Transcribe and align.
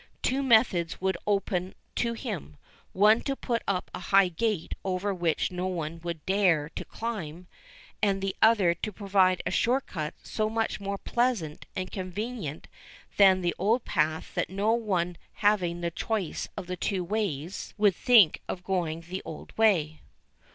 Two 0.23 0.41
methods 0.41 0.99
would 0.99 1.13
be 1.17 1.23
open 1.27 1.75
to 1.93 2.13
him: 2.13 2.57
one 2.91 3.21
to 3.21 3.35
put 3.35 3.61
up 3.67 3.91
a 3.93 3.99
high 3.99 4.29
gate 4.29 4.73
over 4.83 5.13
which 5.13 5.51
no 5.51 5.67
one 5.67 5.99
would 6.01 6.25
dare 6.25 6.69
to 6.69 6.83
climb, 6.83 7.45
and 8.01 8.19
the 8.19 8.35
other 8.41 8.73
to 8.73 8.91
provide 8.91 9.43
a 9.45 9.51
short 9.51 9.85
cut 9.85 10.15
so 10.23 10.49
much 10.49 10.79
more 10.79 10.97
pleasant 10.97 11.67
and 11.75 11.91
convenient 11.91 12.67
than 13.17 13.41
the 13.41 13.53
old 13.59 13.85
path 13.85 14.33
that 14.33 14.49
no 14.49 14.71
one 14.73 15.17
having 15.33 15.81
the 15.81 15.91
choice 15.91 16.47
of 16.57 16.65
the 16.65 16.75
two 16.75 17.03
ways 17.03 17.75
would 17.77 17.95
think 17.95 18.41
of 18.49 18.63
going 18.63 19.01
the 19.01 19.21
old 19.23 19.55
way. 19.55 20.01